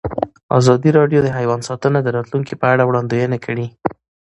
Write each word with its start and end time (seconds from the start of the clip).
ازادي 0.59 0.89
راډیو 0.99 1.19
د 1.23 1.27
حیوان 1.37 1.59
ساتنه 1.69 1.99
د 2.03 2.07
راتلونکې 2.17 2.55
په 2.61 2.65
اړه 2.73 2.83
وړاندوینې 2.85 3.39
کړې. 3.45 3.65